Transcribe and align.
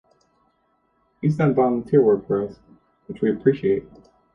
He's 1.21 1.37
done 1.37 1.53
volunteer 1.53 2.01
work 2.03 2.25
for 2.25 2.41
us, 2.47 2.55
which 3.05 3.21
we 3.21 3.29
appreciate. 3.29 3.83